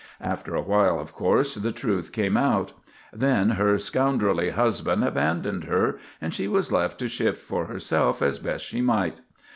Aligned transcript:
After 0.21 0.55
a 0.55 0.63
while, 0.63 0.99
of 0.99 1.13
course, 1.13 1.53
the 1.53 1.71
truth 1.71 2.11
came 2.11 2.35
out. 2.35 2.73
Then 3.13 3.49
her 3.51 3.77
scoundrelly 3.77 4.49
husband 4.49 5.03
abandoned 5.03 5.65
her, 5.65 5.99
and 6.19 6.33
she 6.33 6.47
was 6.47 6.71
left 6.71 6.97
to 6.97 7.07
shift 7.07 7.39
for 7.39 7.65
herself 7.67 8.19
as 8.23 8.39
best 8.39 8.65
she 8.65 8.81
might. 8.81 9.21